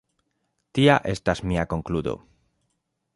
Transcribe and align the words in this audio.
Tia 0.77 0.95
estas 1.13 1.43
mia 1.51 1.67
konkludo. 1.75 2.15